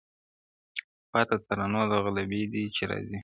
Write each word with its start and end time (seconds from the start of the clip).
پاتا 1.11 1.35
د 1.39 1.41
ترانو 1.47 1.81
ده 1.91 1.97
غلبلې 2.05 2.41
دي 2.53 2.61
چي 2.75 2.83
راځي- 2.89 3.19